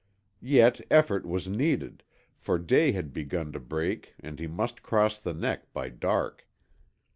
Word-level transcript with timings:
Yet 0.41 0.81
effort 0.89 1.27
was 1.27 1.47
needed, 1.47 2.01
for 2.35 2.57
day 2.57 2.91
had 2.91 3.13
begun 3.13 3.51
to 3.51 3.59
break 3.59 4.15
and 4.19 4.39
he 4.39 4.47
must 4.47 4.81
cross 4.81 5.19
the 5.19 5.35
neck 5.35 5.71
by 5.73 5.89
dark. 5.89 6.47